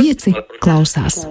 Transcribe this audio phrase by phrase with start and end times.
[0.00, 1.26] pieci klausās.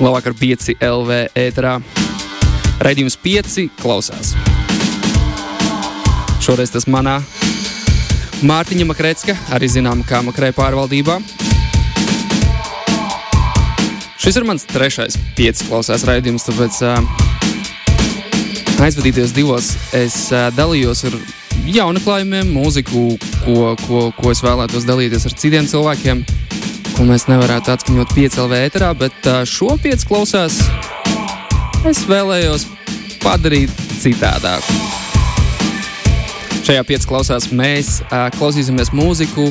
[0.00, 1.74] Labvakar, 5 LV ēterā.
[2.80, 4.32] Raidījums 5 klausās.
[6.50, 7.20] Šoreiz tas manā
[8.42, 11.20] Mārtiņa Makrēcka, arī zinām, kā Makrē pārvaldībā.
[14.18, 16.98] Šis ir mans trešais pieci klausās raidījums, tāpēc uh,
[18.82, 21.14] aizvadīties divos es uh, dalījos ar
[21.70, 23.04] jaunaklājumiem, mūziku,
[23.44, 26.24] ko, ko, ko es vēlētos dalīties ar citiem cilvēkiem,
[26.96, 30.58] ko mēs nevarētu atskaņot piecēlvē ēterā, bet uh, šo pieci klausās
[31.86, 32.66] es vēlējos
[33.22, 34.66] padarīt citādāk.
[36.60, 39.46] Šajā piecā klausās mēs uh, klausīsimies mūziku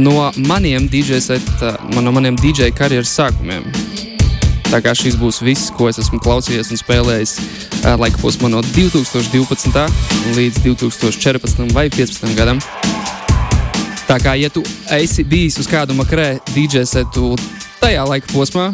[0.00, 3.66] no maniem DJ, set, uh, no maniem DJ karjeras sākumiem.
[4.66, 8.62] Tā kā šis būs viss, ko es esmu klausījies un spēlējis uh, laika posmā no
[8.72, 9.84] 2012.
[10.38, 11.66] līdz 2014.
[11.76, 12.32] vai 2015.
[12.38, 12.62] gadam.
[14.06, 14.64] Tā kā, ja tu
[14.96, 17.34] esi bijis uz kādu makrē DJ setu
[17.82, 18.70] tajā laika posmā,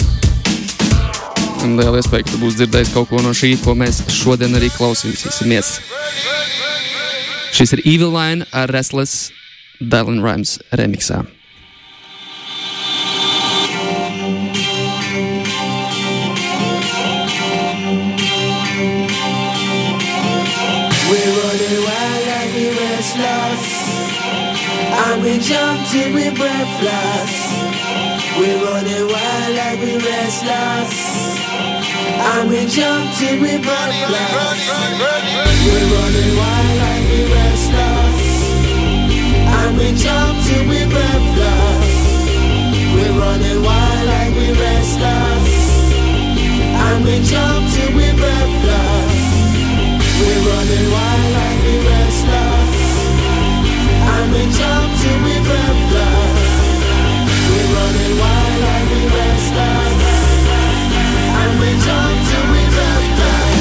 [1.67, 4.71] un liela iespēja, ka tu būsi dzirdējis kaut ko no šī, ko mēs šodien arī
[4.77, 5.77] klausīsimies.
[7.53, 9.31] Šis ir Evil Line ar Restless
[9.79, 11.21] Dylan Rhymes remixā.
[25.05, 27.35] And we jump till we breathless.
[28.39, 31.22] We're running wild like we restless.
[32.03, 34.59] And we jump till we breathless.
[35.67, 38.21] We're running wild like we restless.
[39.59, 41.91] And we jump till we breathless.
[42.95, 45.51] We're running wild like we restless.
[46.87, 49.15] And we jump till we breathless.
[50.19, 52.75] We're running wild like we restless.
[54.15, 56.51] And we jump till we breathless.
[57.49, 60.02] We're running wild like we restless.
[61.43, 63.52] And we jump till we breathless.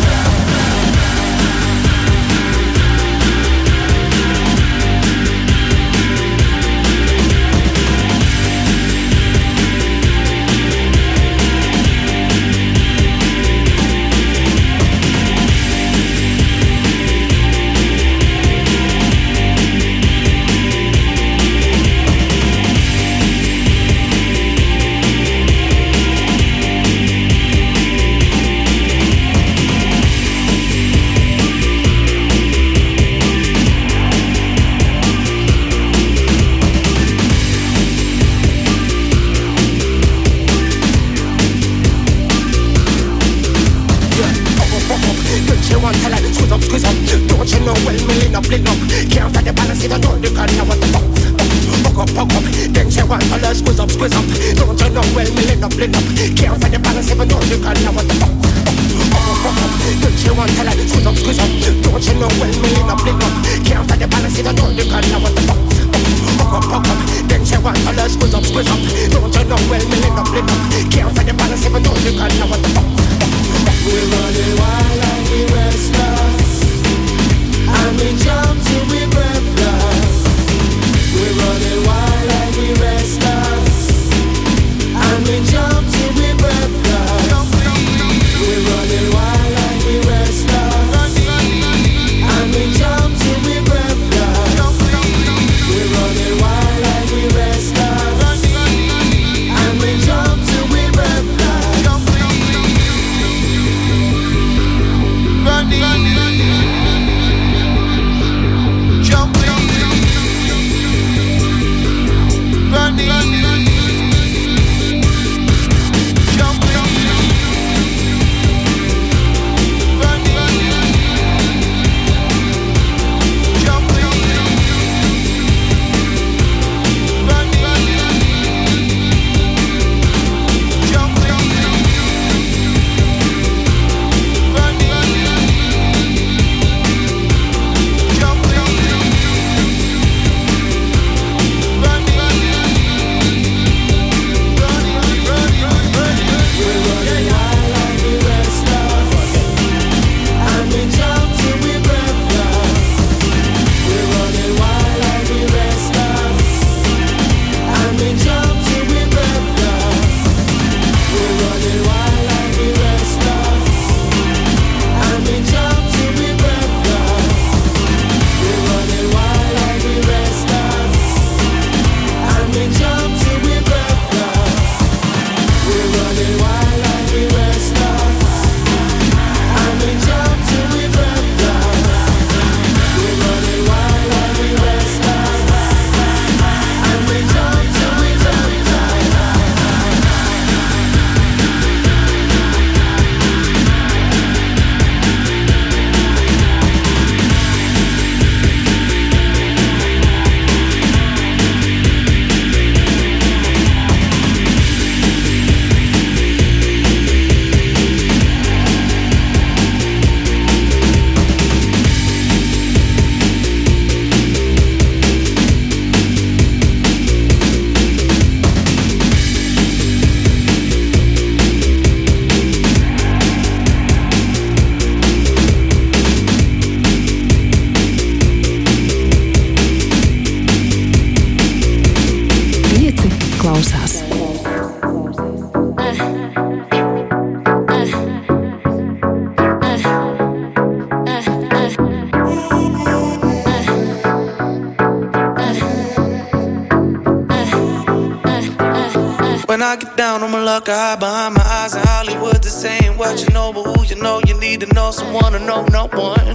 [250.52, 252.44] Luck, I behind my eyes in Hollywood.
[252.44, 255.40] This ain't what you know, but who you know, you need to know someone to
[255.40, 256.28] know no one.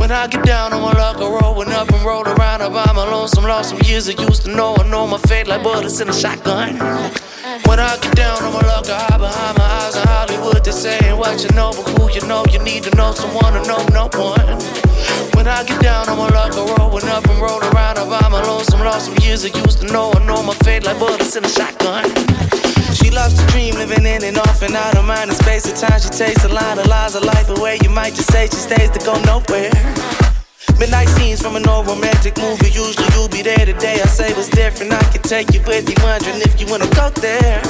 [0.00, 2.62] When I get down on my luck, I rollin' up and roll around.
[2.62, 4.74] I buy my lonesome, lost some years I used to know.
[4.76, 6.78] I know my fate like bullets in a shotgun.
[7.68, 10.64] When I get down on my luck, I hide behind my eyes in Hollywood.
[10.64, 13.62] This ain't what you know, but who you know, you need to know someone to
[13.68, 14.48] know no one.
[15.36, 17.98] When I get down on my luck, I rollin' up and roll around.
[17.98, 20.10] I buy my lonesome, lost some years I used to know.
[20.14, 22.35] I know my fate like bullets in a shotgun.
[23.16, 25.64] Loves to dream, living in and off and out of mind and space.
[25.66, 27.78] At times she takes a line of lies of life away.
[27.82, 29.72] You might just say she stays to go nowhere.
[30.78, 32.68] Midnight scenes from an old romantic movie.
[32.70, 34.02] Usually you'll be there today.
[34.04, 34.92] I say what's different.
[34.92, 37.62] I can take you with me, wondering if you wanna go there.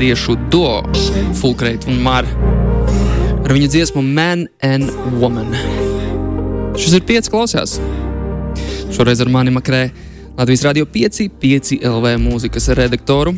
[0.00, 0.80] kanādiešu duo
[1.36, 2.28] Fulkreit un Mara
[3.44, 4.88] ar viņu dziesmu Man and
[5.20, 5.52] Woman.
[6.80, 7.74] Šis ir pieci klausās.
[8.96, 9.90] Šoreiz ar mani makrē
[10.38, 13.34] Latvijas Rādio 5, 5 LV mūzikas redaktoru.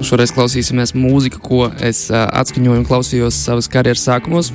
[0.00, 4.54] Šoreiz klausīsimies mūziku, ko es uh, atskaņoju un klausījos savas karjeras sākumos,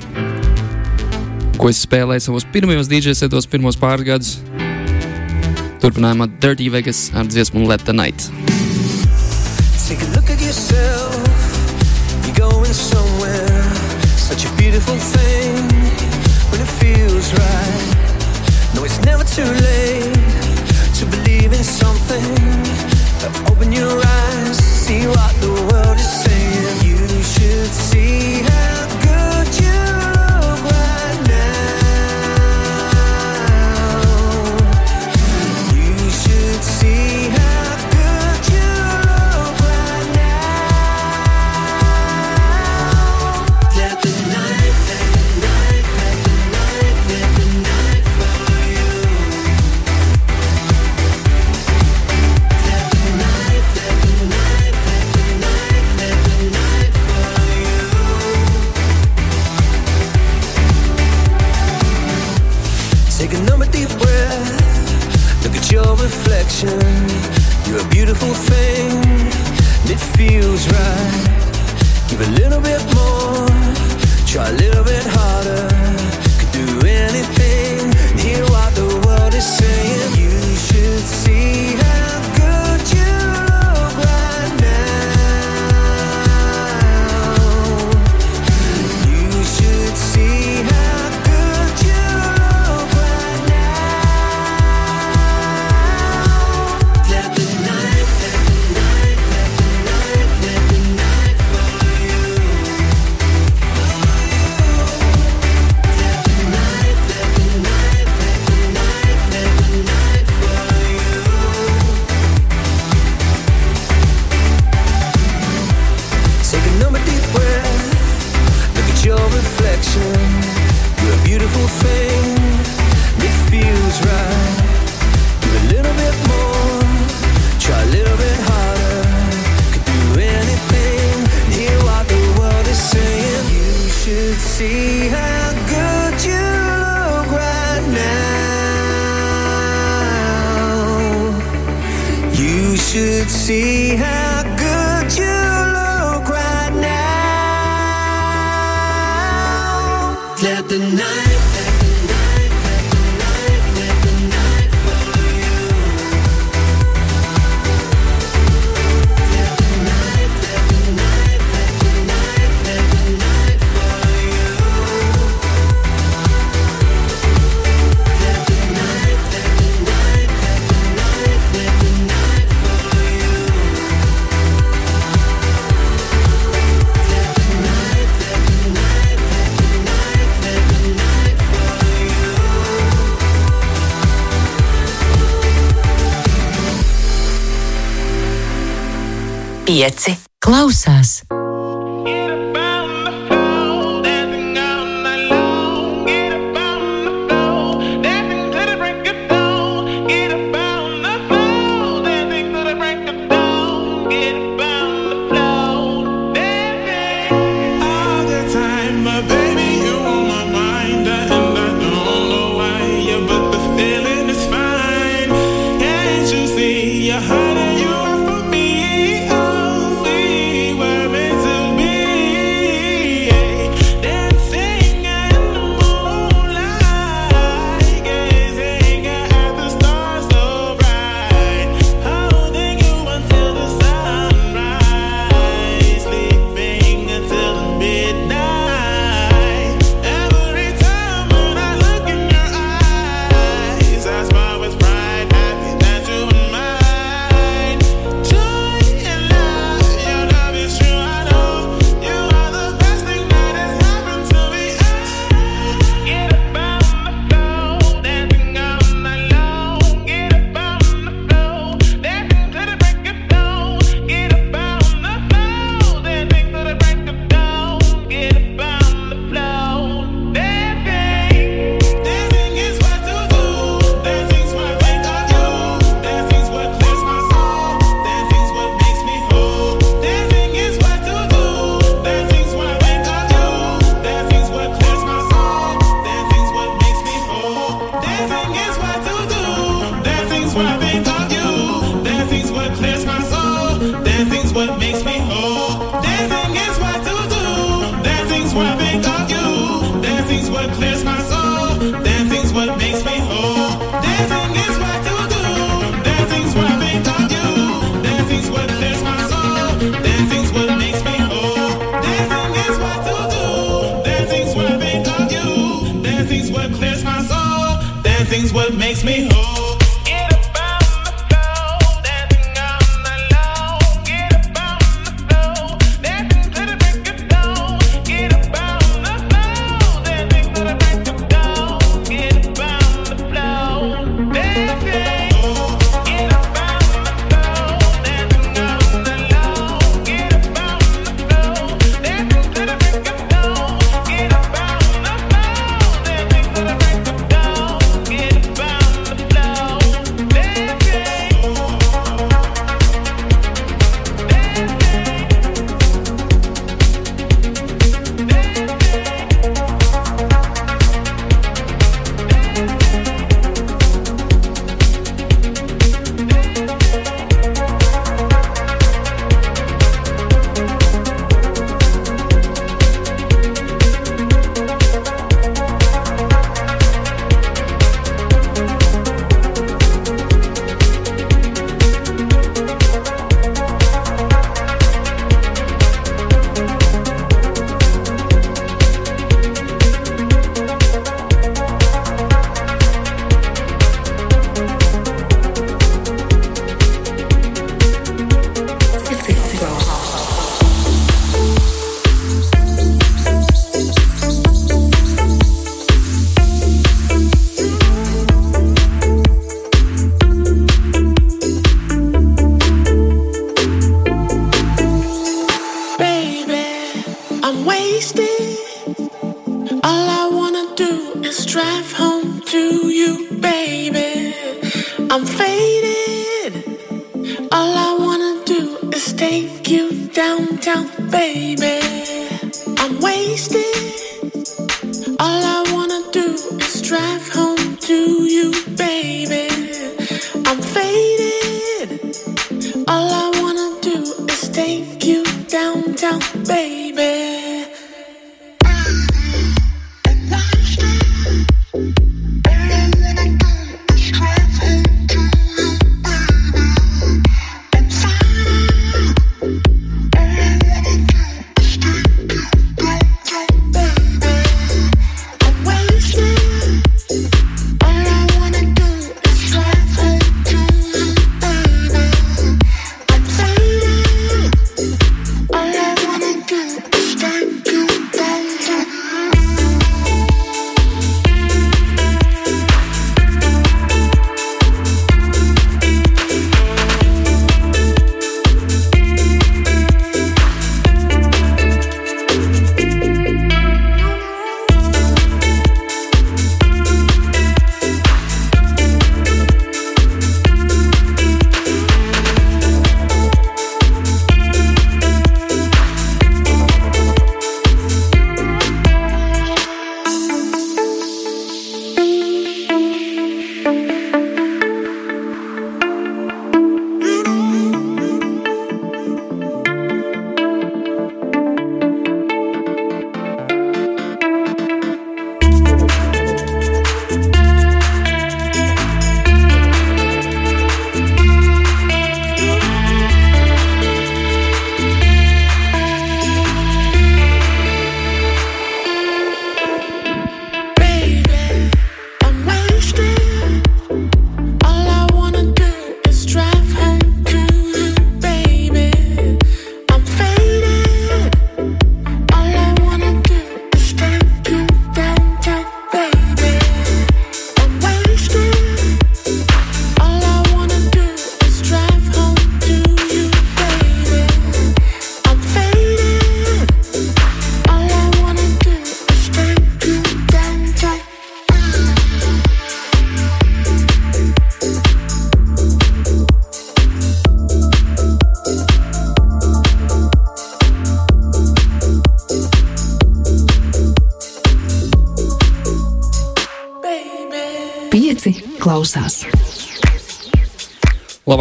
[1.62, 4.34] ko es spēlēju savos pirmajos DJ setos, pirmos pāris gadus.
[5.78, 8.32] Turpinājumā Dirty Vegas ar dziesmu Let the Night.
[10.42, 11.16] yourself,
[12.26, 13.64] you're going somewhere.
[14.18, 15.54] Such a beautiful thing
[16.50, 18.76] when it feels right.
[18.76, 20.14] No, it's never too late
[20.96, 22.47] to believe in something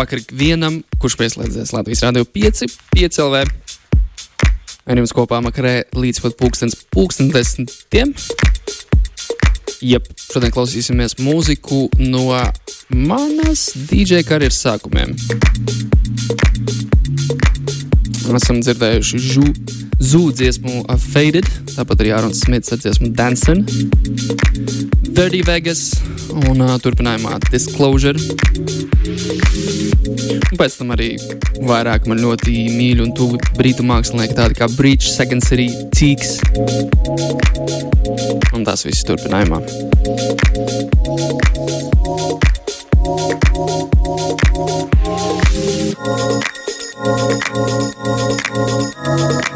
[0.07, 2.61] Labvakar ikvienam, kurš pieslēdzies Latvijas Rādio 5,
[2.95, 3.41] 5 LV.
[4.87, 8.13] Ar jums kopā makarē līdz pat pulkstens pulksten desmitiem.
[9.83, 12.29] Jep, šodien klausīsimies mūziku no
[12.95, 15.17] manas DJ karjeras sākumiem.
[18.39, 19.43] Esam dzirdējuši žu,
[19.99, 23.67] zūdu dziesmu uh, Faded, tāpat arī Ārons Smits ar dziesmu Dancing,
[25.11, 25.89] Dirty Vegas
[26.47, 28.86] un uh, turpinājumā Disclosure.
[29.07, 31.13] Un pēc tam arī
[31.69, 36.41] vairāk man ļoti mīļi un tuvi brītu mākslinieki, tādi kā Breach, Second City, Teaks.
[38.57, 39.63] Un tās visas turpinājumā.
[49.07, 49.56] Tell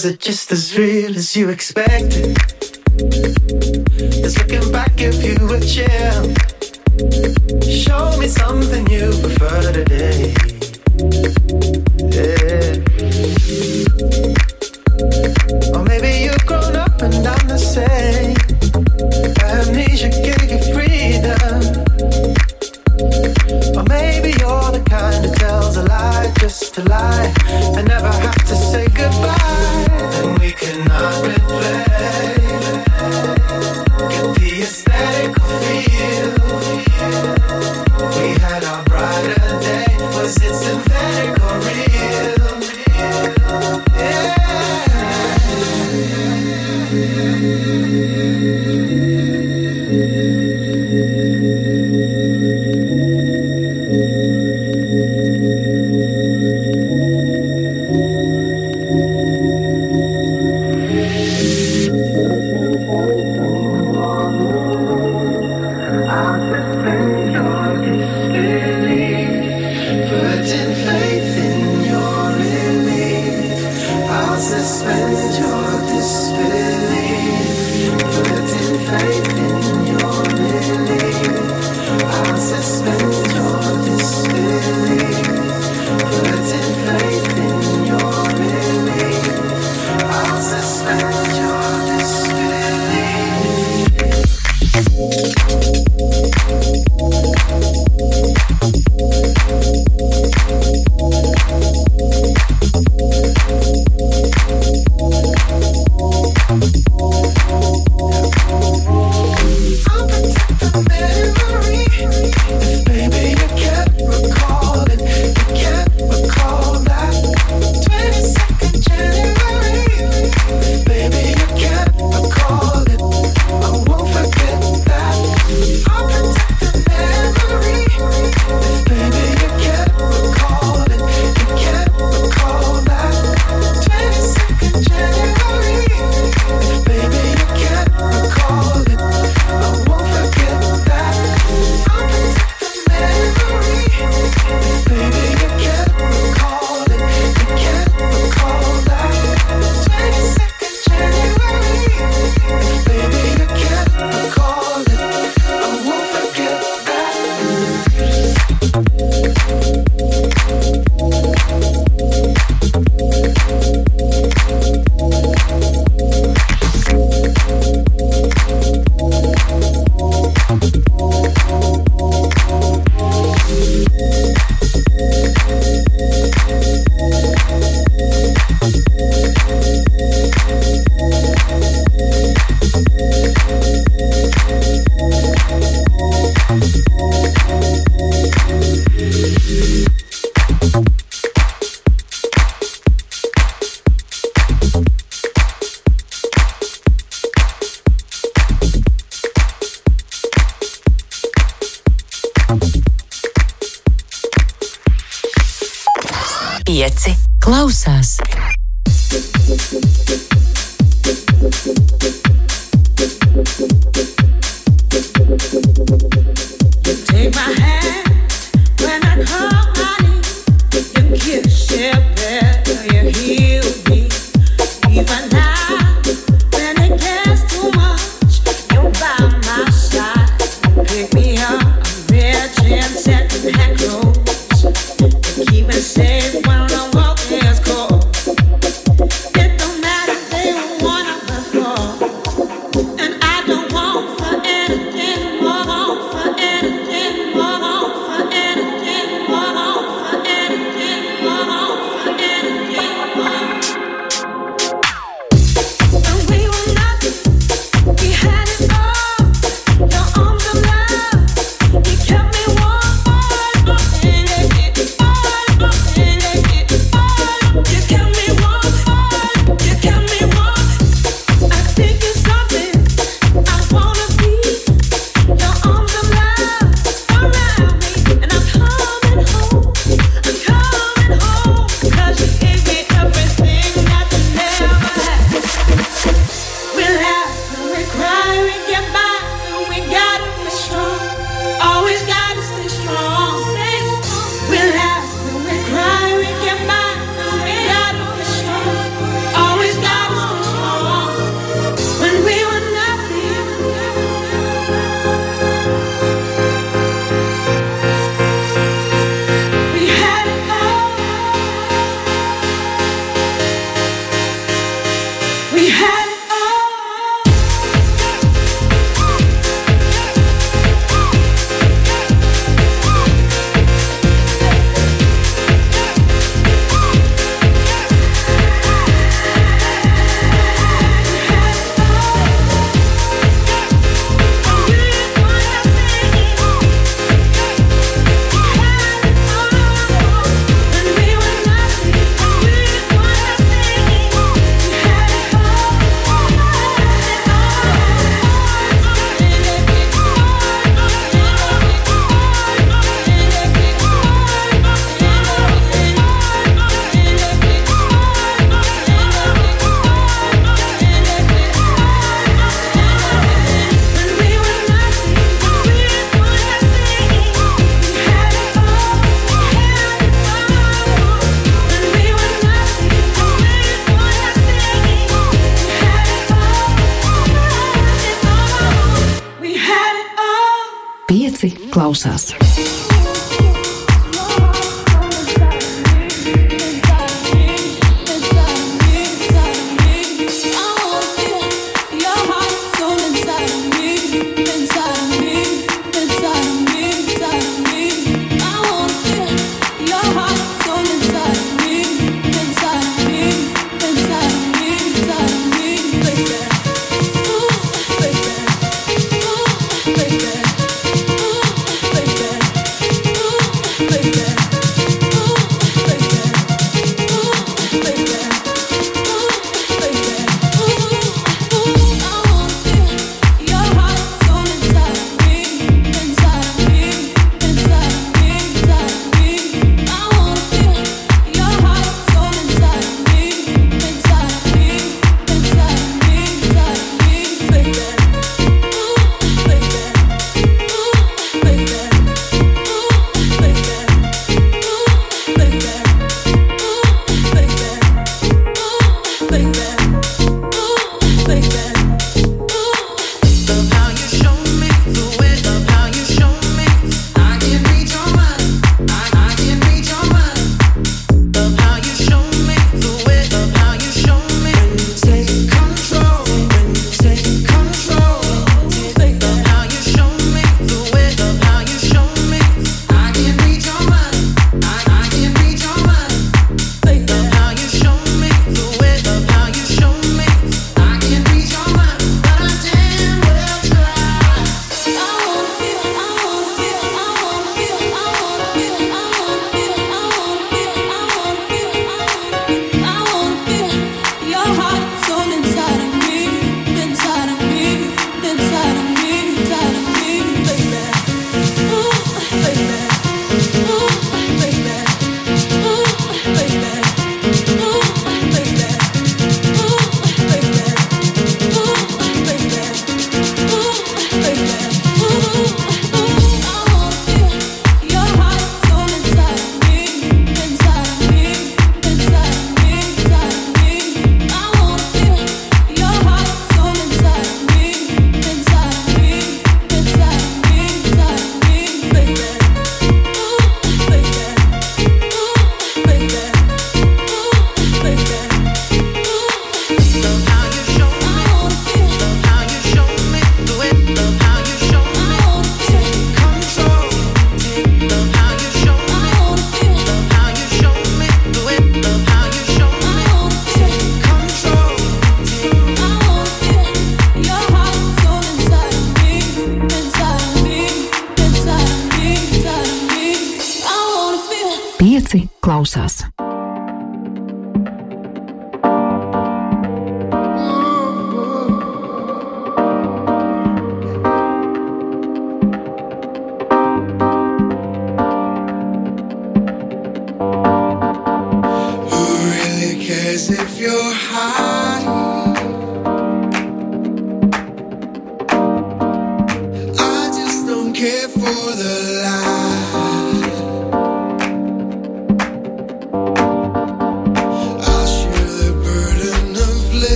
[0.00, 2.34] Was it just as real as you expected?
[4.22, 6.34] Does looking back give you a chill?
[7.70, 10.39] Show me something you prefer today.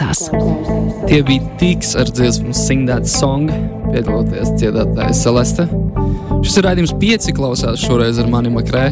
[0.00, 0.30] klausās.
[1.08, 3.50] Tie bija Tīks ar dziesmu Sing That Song,
[3.92, 5.66] piedaloties dziedātāja Celeste.
[6.44, 8.90] Šis ir raidījums pieci klausās šoreiz ar mani Makrē,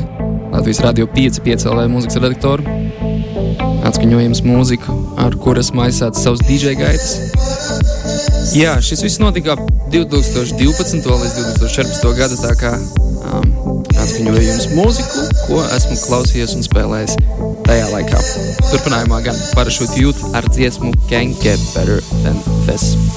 [0.53, 2.77] Latvijas radio 5.5 LV mūzikas redaktoru.
[3.89, 7.17] Atskaņojums mūziku, ar kuras maisāt savus DJ gaitas.
[8.57, 9.57] Jā, šis viss notika
[9.93, 11.09] 2012.
[11.09, 12.09] līdz 2014.
[12.19, 17.17] gada tā kā um, atskaņojums mūziku, ko esmu klausījies un spēlējis
[17.69, 18.23] tajā laikā.
[18.71, 23.08] Turpinājumā gan parašūtu jūt ar dziesmu Can Get Better Than This.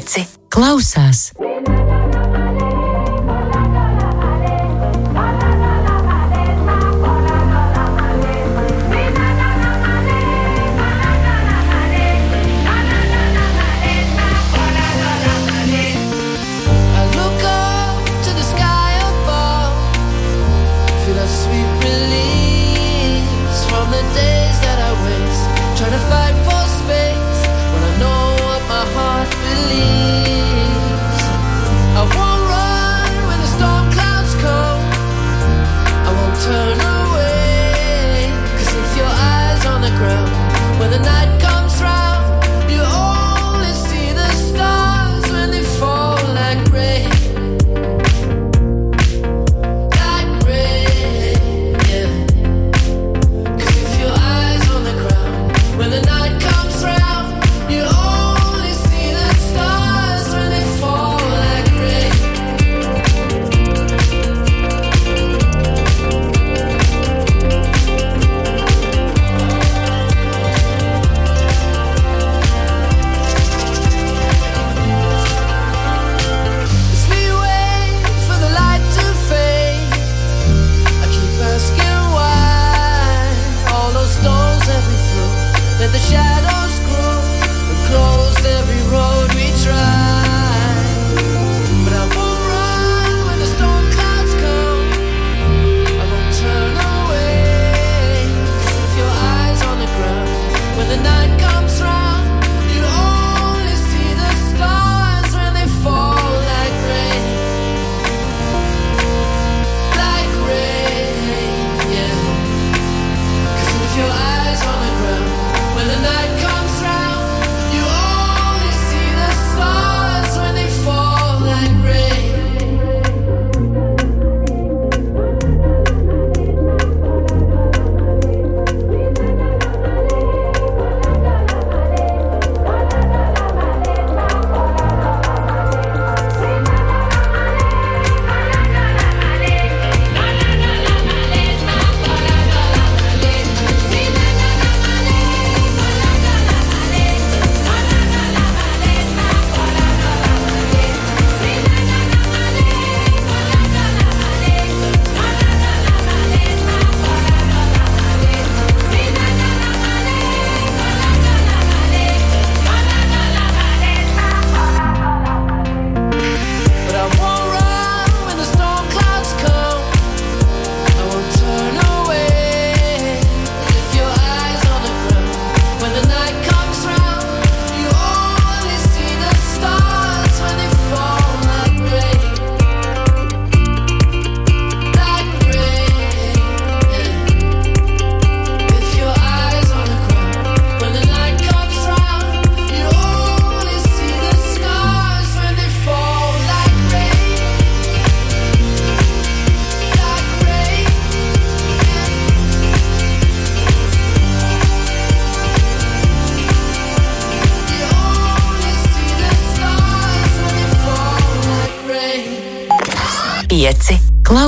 [0.00, 0.27] tu.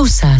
[0.01, 0.30] pausa.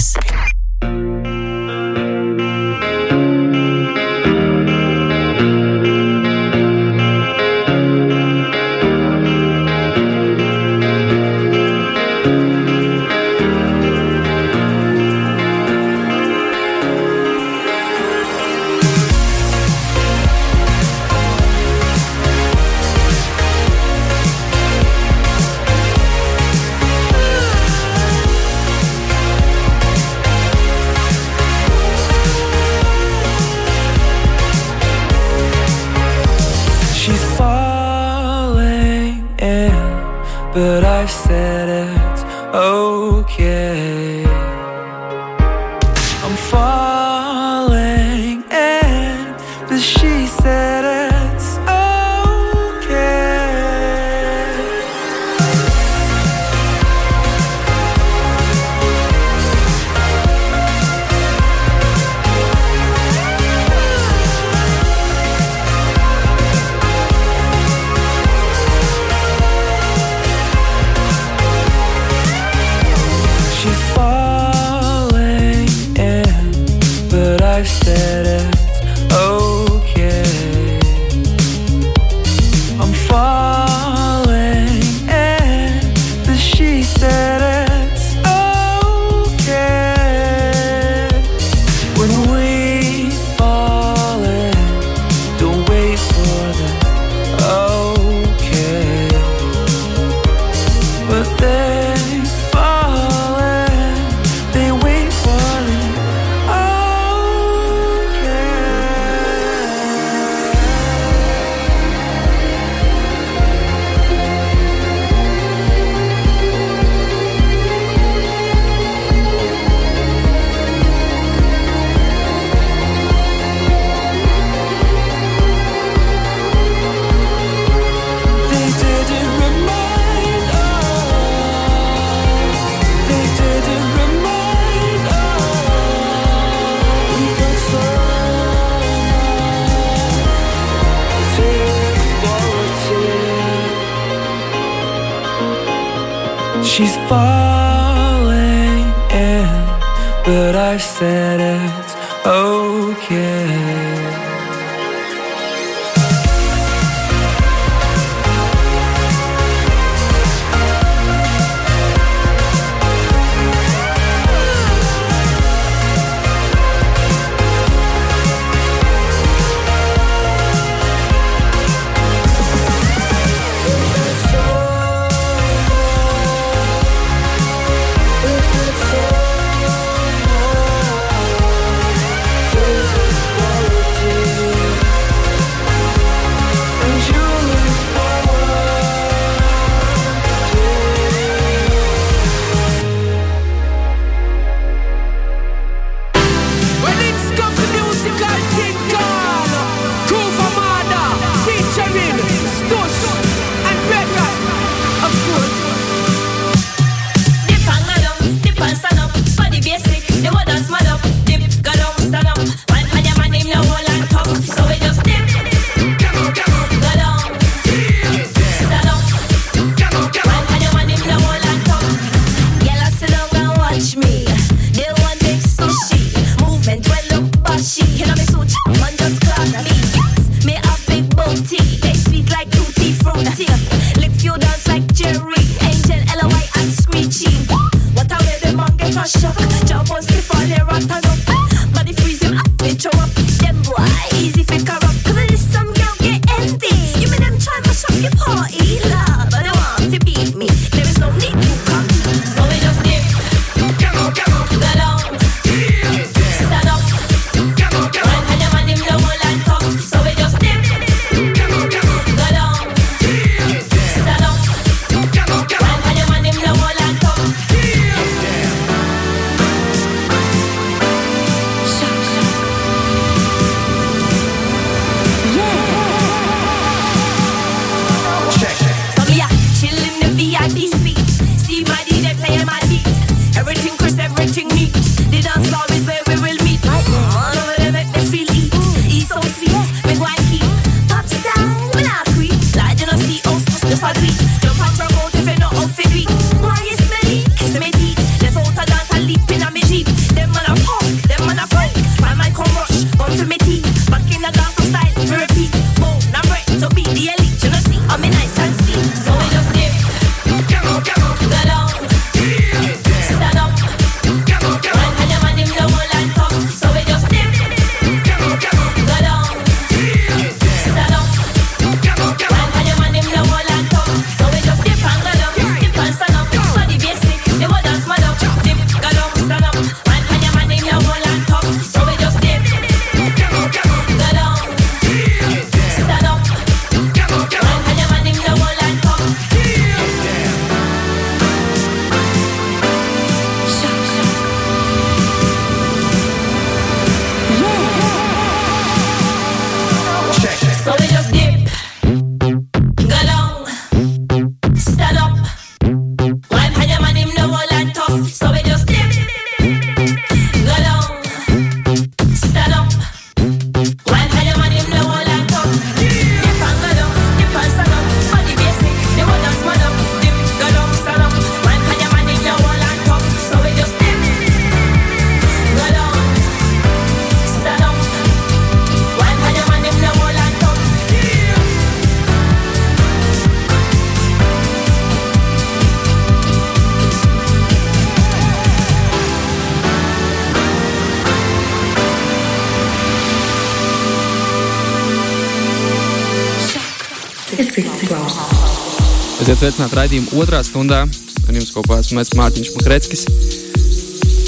[399.41, 400.79] Esiet sveicināti raidījuma otrā stundā.
[400.85, 402.99] Ar jums kopā esmu es Mārtiņš Makreckis.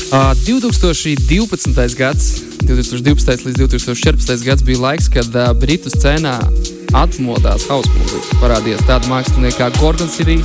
[0.09, 1.84] Uh, 2012.
[1.99, 2.32] gads,
[2.66, 3.45] 2012.
[3.45, 4.41] līdz 2014.
[4.41, 6.39] gads bija laiks, kad uh, Britu scenā
[6.97, 8.39] atmodās hausa mūzika.
[8.41, 10.39] Parādījās tādi mākslinieki kā Gordon City,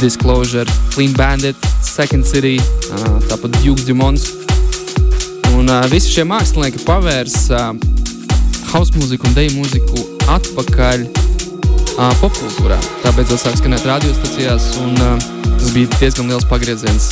[0.00, 0.64] Disclosure,
[0.94, 4.30] Clean Bandit, Second City, uh, tāpat Dukes Dumons.
[5.58, 7.68] Un uh, visi šie mākslinieki pavērs uh,
[8.72, 10.08] hausa mūziku un deju mūziku
[10.40, 11.04] atpakaļ
[11.96, 12.78] uh, popkultūrā.
[13.02, 15.16] Tā beidzot sāk skanēt radiostacijās, un uh,
[15.56, 17.10] tas bija diezgan liels pagrieziens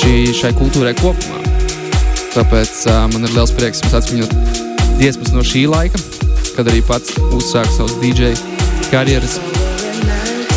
[0.00, 1.42] šī, šai kultūrai kopumā.
[2.36, 4.34] Tāpēc uh, man ir liels prieks atmiņot
[4.96, 6.00] dziesmas no šī laika,
[6.56, 8.34] kad arī pats uzsāku savus DJ
[8.90, 9.38] karjeras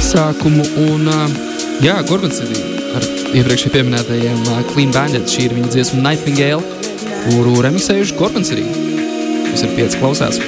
[0.10, 0.66] sākumu.
[0.90, 1.40] Un, uh,
[1.86, 2.54] jā, Gormans ir
[2.98, 6.64] ar iepriekš pieminētajiem uh, Clean Bandit, šī ir viņa dziesma Nightingale,
[7.28, 8.66] kuru remiksējuši Gormans arī.
[9.50, 10.42] Jūs ir pieci klausās.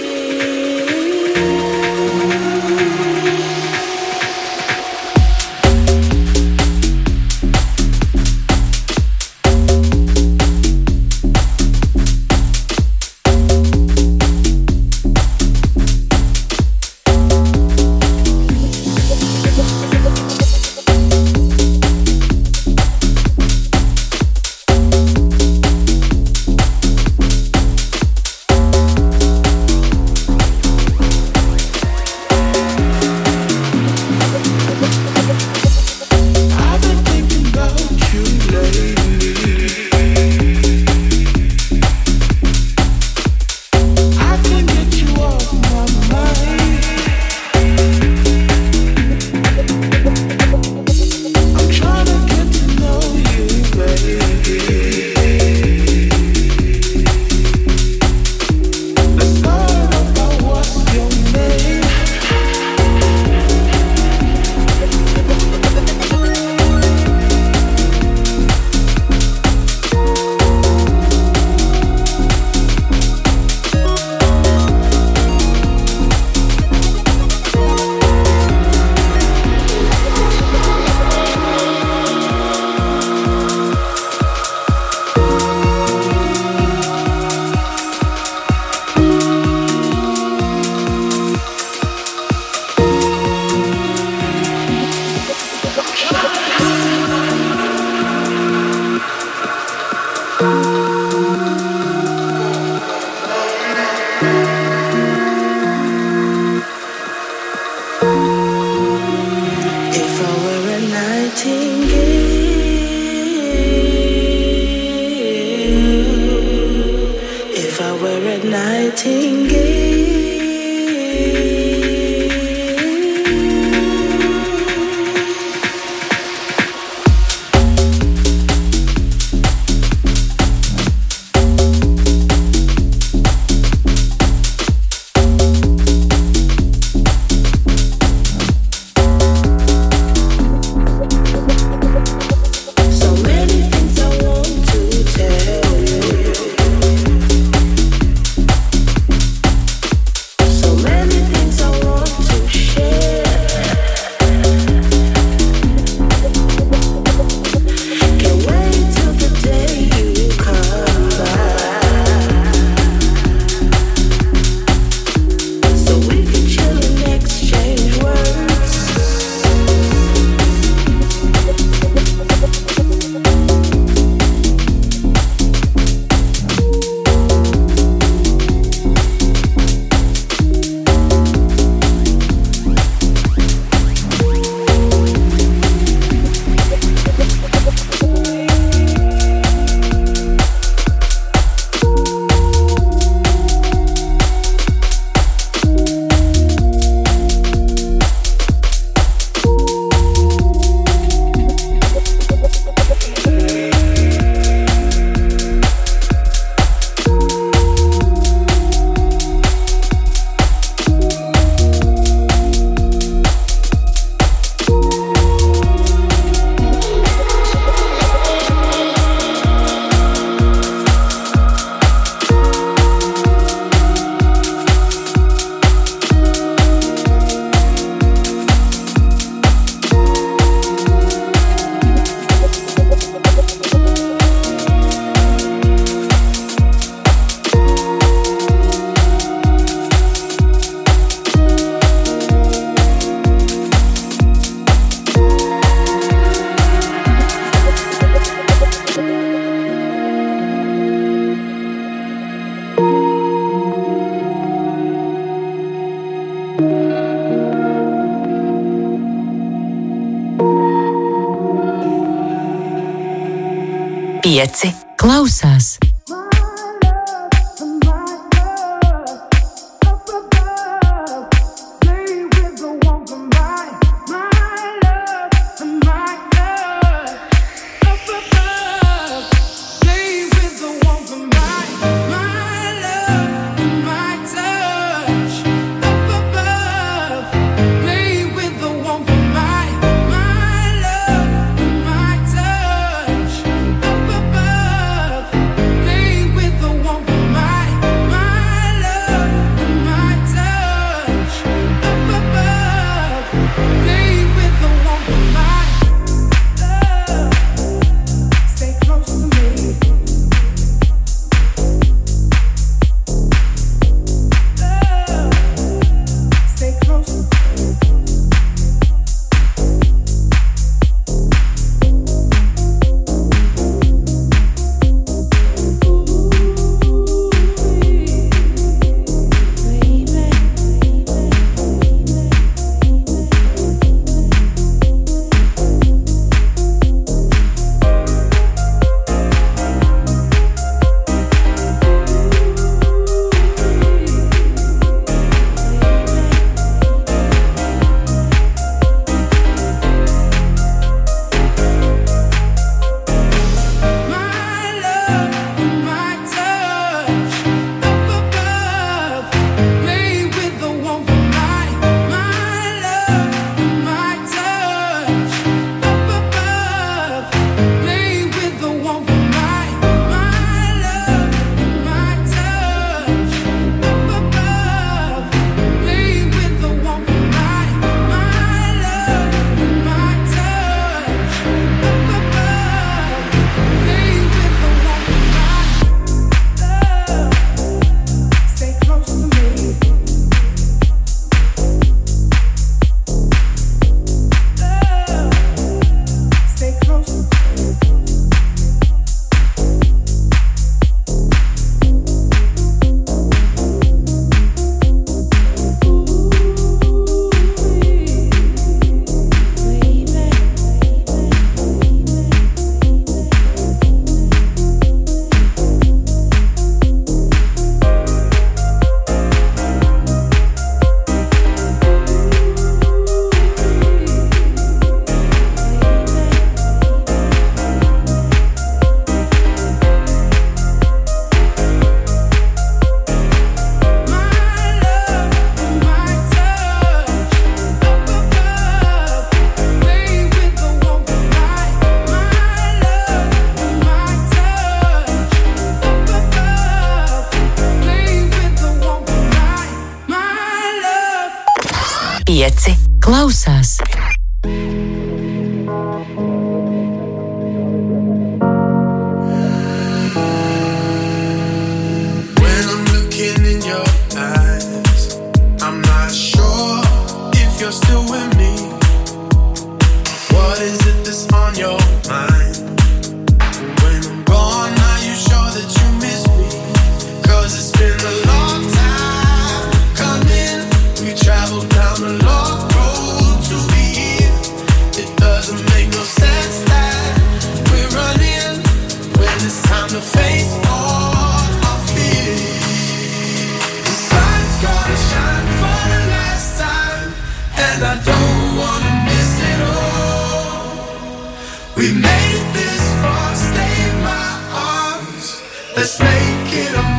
[505.74, 506.91] Let's make it unmissable.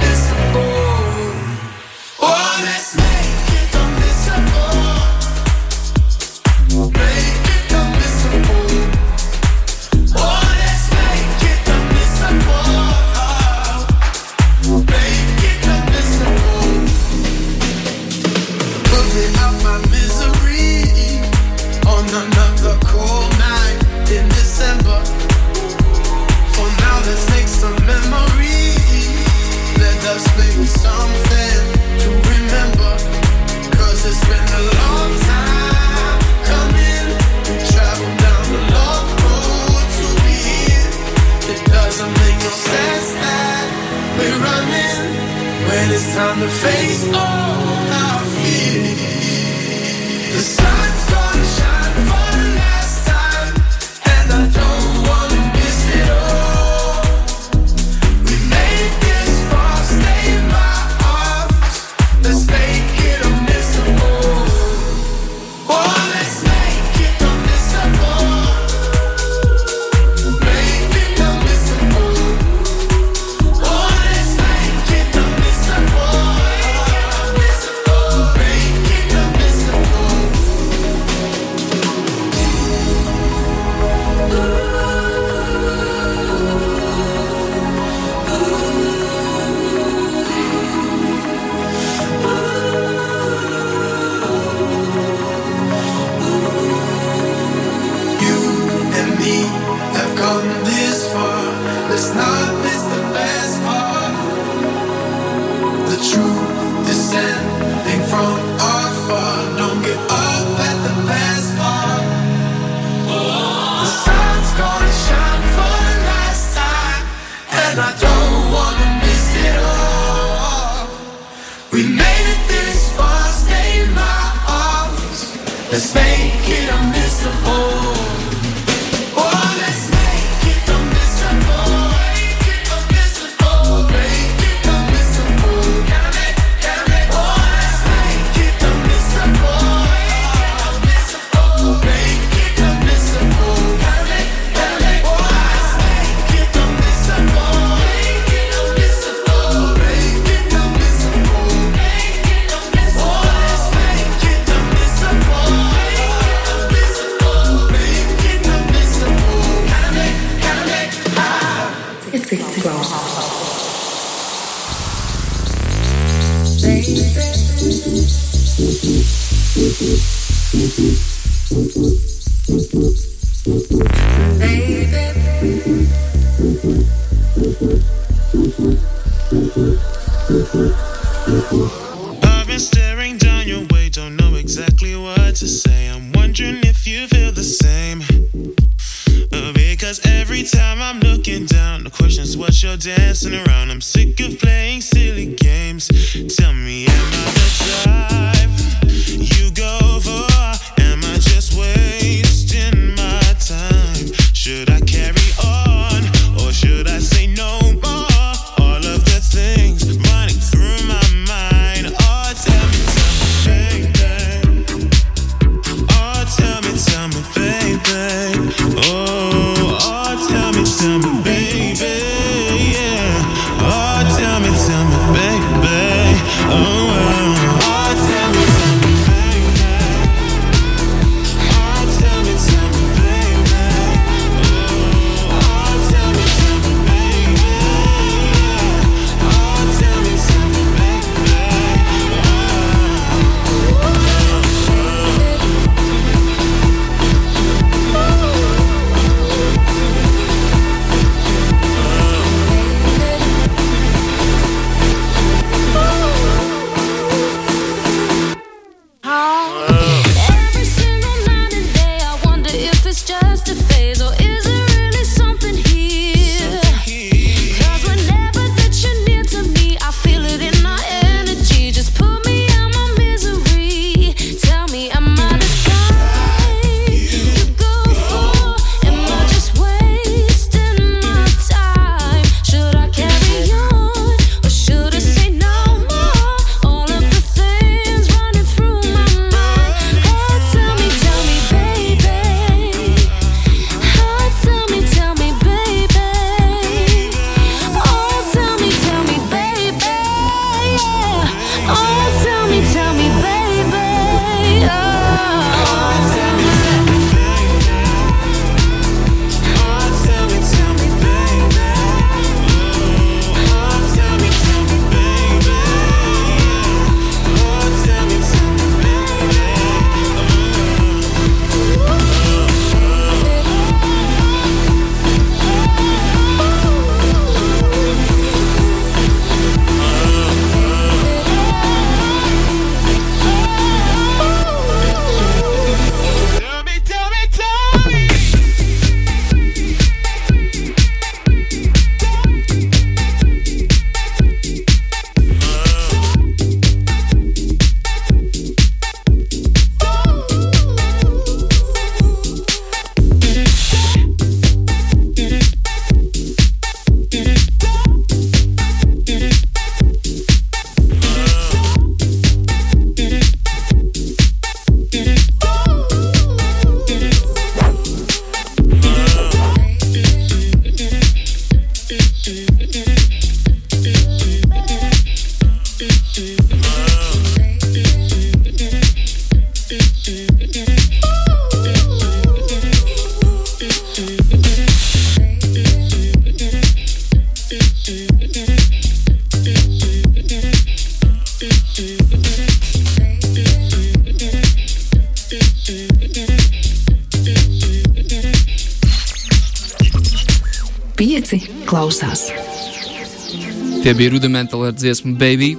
[403.82, 405.56] Tie bija rudimentāli ar dziesmu Baby.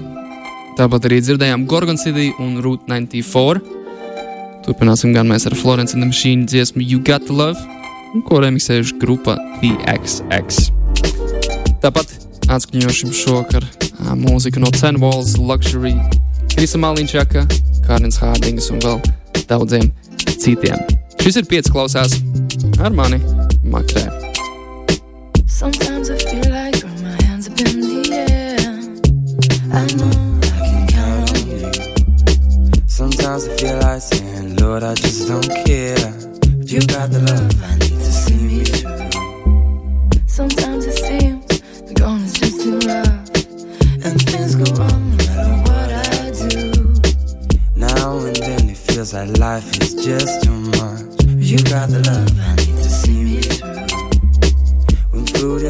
[0.77, 3.59] Tāpat arī dzirdējām Gorgon City un Route 94.
[4.63, 7.59] Turpināsim gan mēs ar Florence and the Machine dziesmu You Got to Love,
[8.29, 10.69] ko remixējuši grupa TXX.
[11.83, 12.15] Tāpat
[12.47, 13.67] atskaņošam šovakar
[14.23, 15.97] mūziku no Ten Walls, Luxury,
[16.55, 17.43] Krisa Maliņčaka,
[17.83, 19.03] Kārnis Hārdings un vēl
[19.51, 19.91] daudziem
[20.31, 20.79] citiem.
[21.19, 22.21] Šis ir pieci klausās
[22.79, 23.19] ar mani
[23.67, 24.22] Makrēm.
[33.33, 35.97] Sometimes I feel like saying, Lord, I just don't care.
[36.69, 39.09] You got the love I need to see me through.
[40.27, 41.43] Sometimes it seems
[41.81, 46.93] the going is just too rough, and things go wrong no matter what I do.
[47.75, 51.17] Now and then it feels like life is just too much.
[51.17, 53.81] But you got the love I need to see me through.
[55.09, 55.63] When food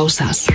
[0.00, 0.49] klausās.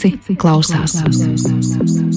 [0.00, 0.94] Pieci klausās.
[1.04, 2.09] You've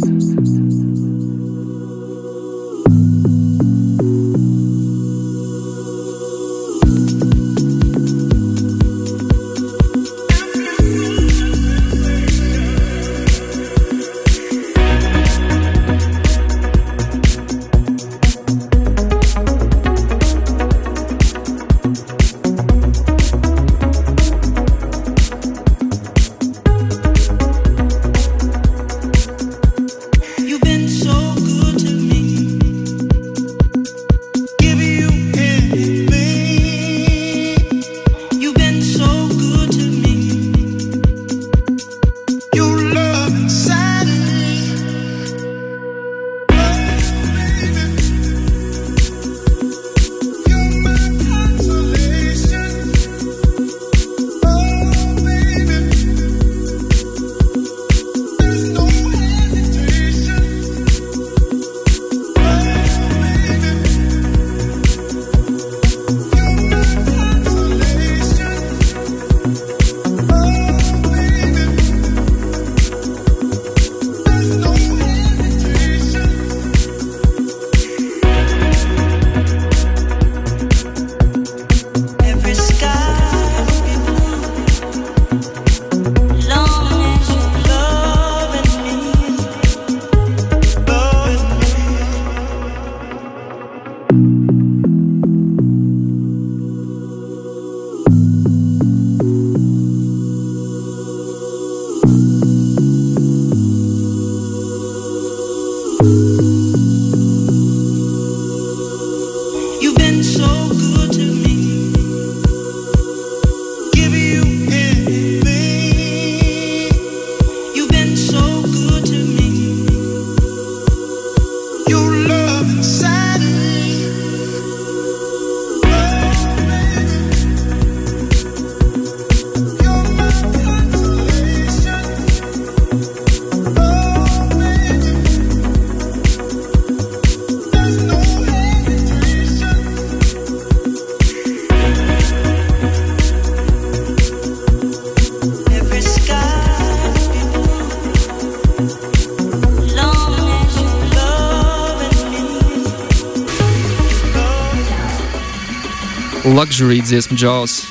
[156.63, 157.81] Luxury dziesmu džaus.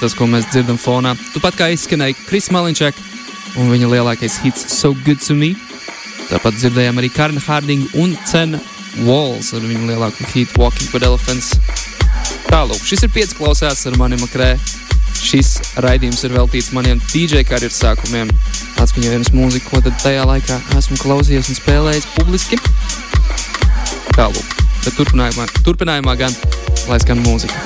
[0.00, 1.12] Tas, ko mēs dzirdam fonā.
[1.30, 2.96] Tāpat kā izskanēja Kris Malinčak
[3.54, 5.52] un viņa lielākais hits So Good to Me.
[6.26, 8.58] Tāpat dzirdējām arī Karna Hardinga un Cena
[9.06, 11.52] Walls ar viņu lielāko hitu Walking with Elephants.
[12.48, 14.56] Tālāk, šis ir pieci klausās ar mani makrē.
[15.22, 15.52] Šis
[15.86, 18.34] raidījums ir veltīts maniem DJ karjeras sākumiem.
[18.82, 22.58] Atskaņojums mūziku, ko tad tajā laikā esmu klausījies un spēlējis publiski.
[24.18, 26.40] Tālāk, bet turpinājumā, turpinājumā gan
[26.90, 27.65] lai skan mūzika.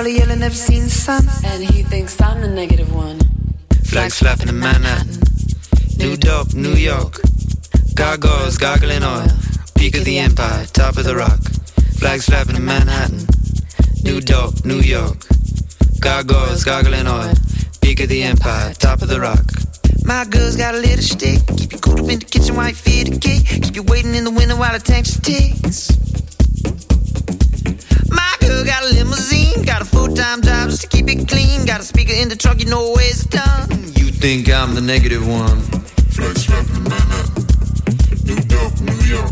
[0.00, 1.28] Never seen the color never seen the sun.
[1.44, 3.18] And he thinks I'm the negative one.
[3.84, 5.20] Flag slapping in Manhattan.
[5.98, 7.20] New dope, New York.
[7.94, 9.28] Gargoyles gargling oil.
[9.76, 11.40] Peak of the empire, top of the rock.
[11.98, 13.26] Flag slapping in Manhattan.
[14.02, 15.18] New dope, New York.
[16.00, 17.34] Gargoyles gargling oil.
[17.82, 19.44] Peak of the empire, top of the rock.
[20.06, 21.40] My girl's got a little stick.
[21.58, 23.44] Keep you cool up in the kitchen while you feed the kid.
[23.64, 25.92] Keep you waiting in the window while the tank ticks.
[28.08, 29.39] My girl got a limousine.
[29.70, 31.64] Got a full-time job just to keep it clean.
[31.64, 33.70] Got a speaker in the truck, you know where it's done.
[33.94, 35.60] You think I'm the negative one?
[36.10, 37.46] Flex rap in Manhattan,
[38.26, 39.30] New York, New York.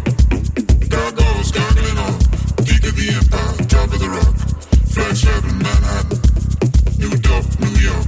[0.88, 2.14] Gargoyles gargling on,
[2.62, 4.36] peak of the empire, top of the rock.
[4.94, 6.22] Flex rap in Manhattan,
[7.02, 8.06] New York, New York.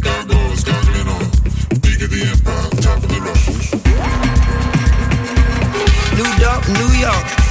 [0.00, 1.28] Gargoyles gargling on,
[1.84, 3.44] peak of the empire, top of the rock.
[6.16, 7.43] New York, New York.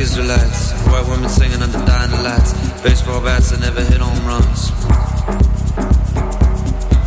[0.00, 0.72] Israelites.
[0.88, 2.52] White women singing under dying lights.
[2.82, 4.72] Baseball bats that never hit home runs.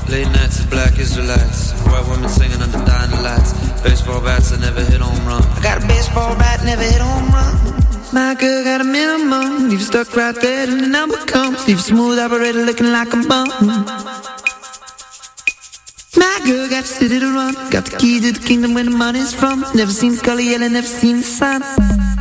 [0.09, 1.73] Late nights of black Israelites.
[1.89, 3.51] White women singing under dying lights.
[3.81, 5.41] Baseball bats that never hit home run.
[5.41, 7.53] I got a baseball bat, never hit home run.
[8.13, 9.69] My girl got a minimum.
[9.69, 11.67] Leave you stuck right there till the number comes.
[11.67, 13.49] Leave you smooth operator looking like a bum.
[16.15, 17.55] My girl got city to run.
[17.71, 19.65] Got the key to the kingdom where the money's from.
[19.73, 22.12] Never seen the color yellow, never seen the sun.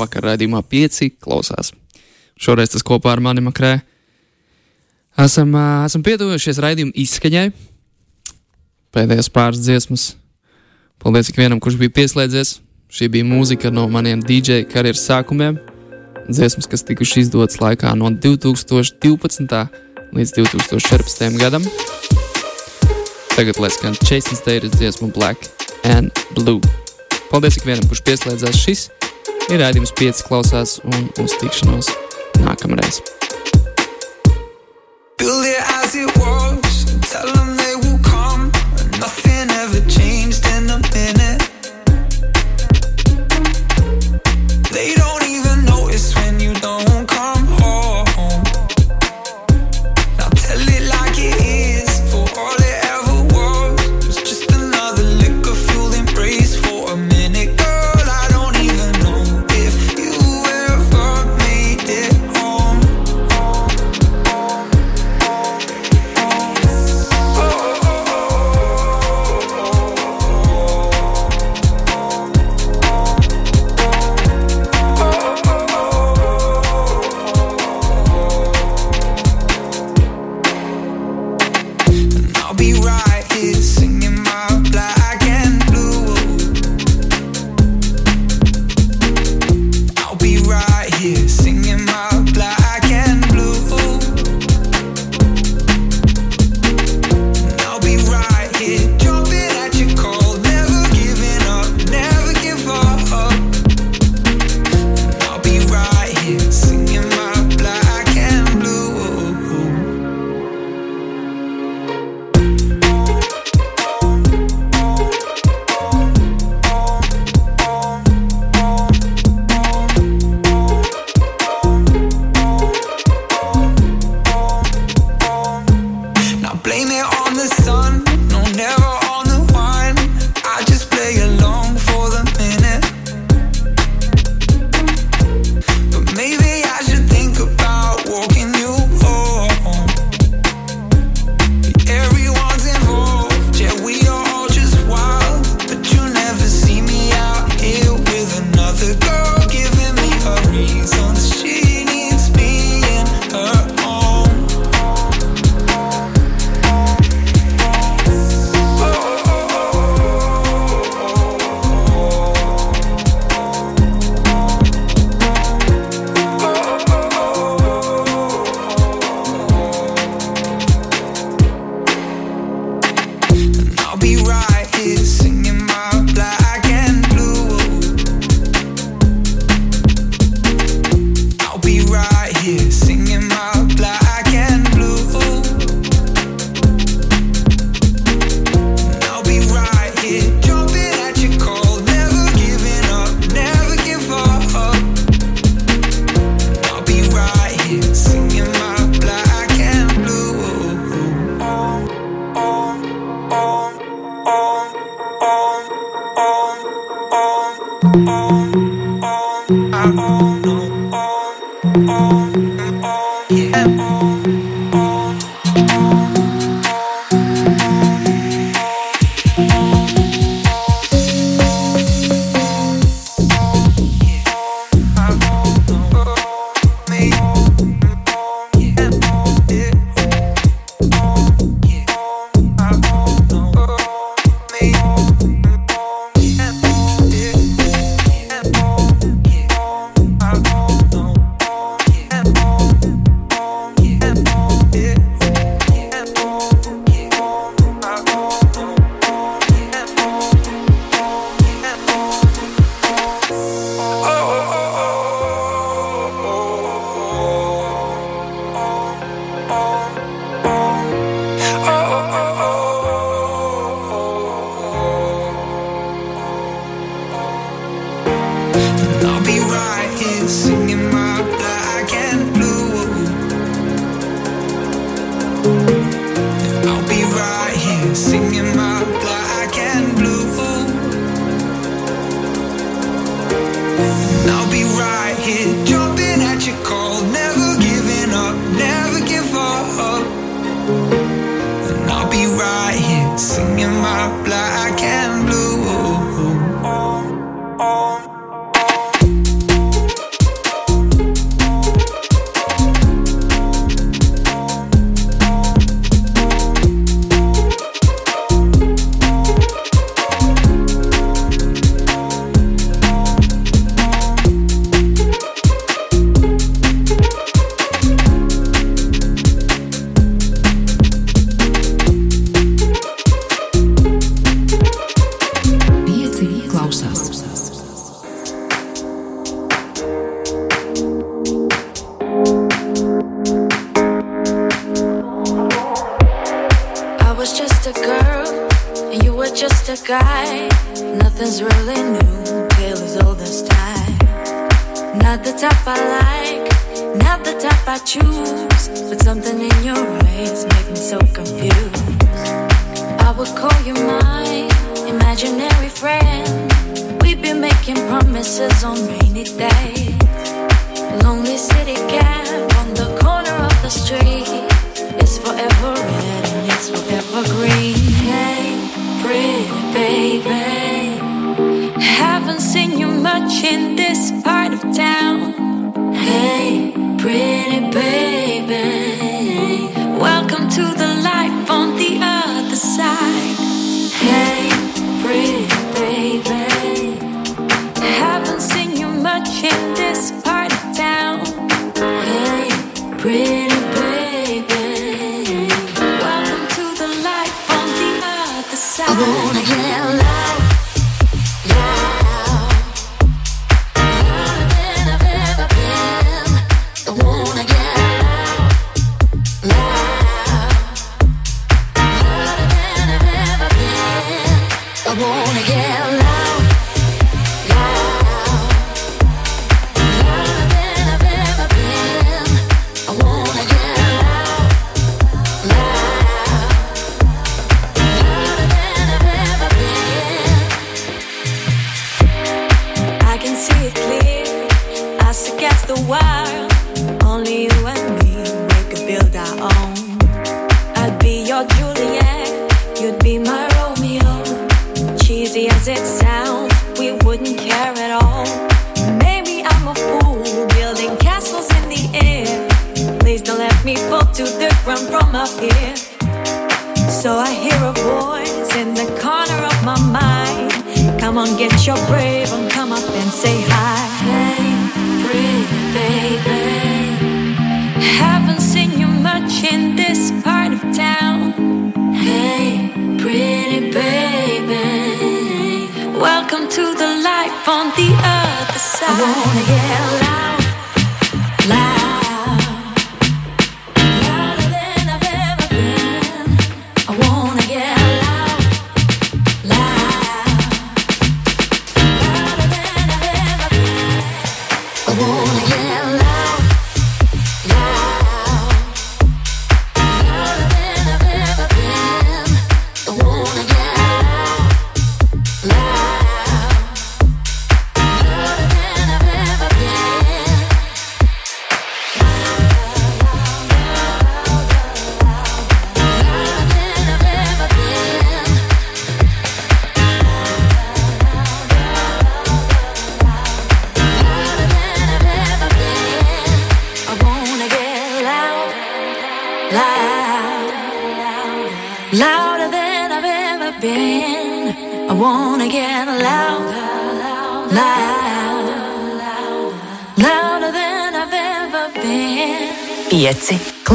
[0.00, 1.74] Labvakar, raidījumā pieci klausās.
[2.40, 3.82] Šoreiz tas kopā ar mani makrē.
[5.20, 7.50] Esam, ā, esam pietuvušies raidījuma izskaņai.
[8.96, 10.04] Pēdējās pāris dziesmas.
[11.04, 12.54] Paldies ikvienam, kurš bija pieslēdzies.
[12.88, 15.58] Šī bija mūzika no maniem DJ karjeras sākumiem.
[16.30, 19.60] Dziesmas, kas tikuši izdotas laikā no 2012.
[20.16, 21.36] līdz 2014.
[21.42, 21.66] gadam.
[23.34, 25.44] Tagad lai skan Chasing Status dziesmu Black
[25.84, 26.64] and Blue.
[27.28, 28.64] Paldies ikvienam, kurš pieslēdzās.
[28.64, 28.88] Šis
[29.50, 31.90] ir rādījums 5 klausās un uz tikšanos
[32.44, 33.02] nākamreiz.
[35.18, 36.69] Build it as it was.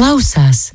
[0.06, 0.65] pausas.